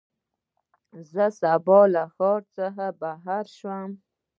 [1.11, 2.41] زه به سبا له ښار
[2.77, 3.89] نه بهر لاړ شم.